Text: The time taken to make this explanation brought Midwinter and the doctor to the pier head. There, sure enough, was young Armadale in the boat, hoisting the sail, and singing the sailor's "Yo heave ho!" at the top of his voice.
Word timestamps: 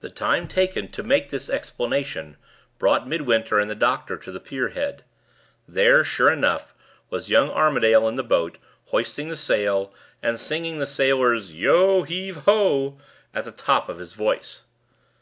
The 0.00 0.10
time 0.10 0.46
taken 0.46 0.88
to 0.88 1.02
make 1.02 1.30
this 1.30 1.48
explanation 1.48 2.36
brought 2.78 3.08
Midwinter 3.08 3.58
and 3.58 3.70
the 3.70 3.74
doctor 3.74 4.18
to 4.18 4.30
the 4.30 4.40
pier 4.40 4.68
head. 4.68 5.04
There, 5.66 6.04
sure 6.04 6.30
enough, 6.30 6.74
was 7.08 7.30
young 7.30 7.48
Armadale 7.48 8.06
in 8.08 8.16
the 8.16 8.22
boat, 8.22 8.58
hoisting 8.88 9.28
the 9.28 9.38
sail, 9.38 9.90
and 10.22 10.38
singing 10.38 10.80
the 10.80 10.86
sailor's 10.86 11.50
"Yo 11.54 12.02
heave 12.02 12.44
ho!" 12.44 12.98
at 13.32 13.44
the 13.44 13.50
top 13.50 13.88
of 13.88 14.00
his 14.00 14.12
voice. 14.12 14.64